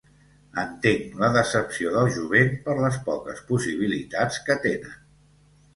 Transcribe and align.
Entenc 0.61 1.13
la 1.23 1.29
decepció 1.35 1.93
del 1.97 2.09
jovent 2.17 2.51
per 2.65 2.77
les 2.81 2.99
poques 3.11 3.45
possibilitats 3.53 4.43
que 4.49 4.59
tenen. 4.67 5.03